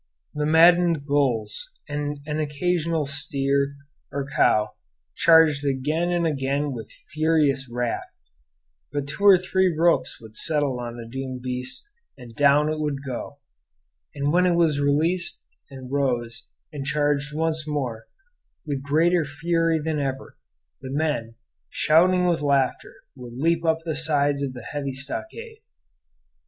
[0.33, 3.75] The maddened bulls, and an occasional steer
[4.11, 4.71] or cow,
[5.13, 8.09] charged again and again with furious wrath;
[8.91, 11.87] but two or three ropes would settle on the doomed beast,
[12.17, 13.37] and down it would go;
[14.15, 18.07] and when it was released and rose and charged once more,
[18.65, 20.35] with greater fury than ever,
[20.81, 21.35] the men,
[21.69, 25.59] shouting with laughter, would leap up the sides of the heavy stockade.